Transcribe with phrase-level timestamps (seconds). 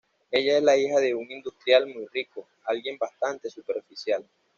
[0.31, 4.25] Ella es la hija de un industrial muy rico, alguien bastante superficial.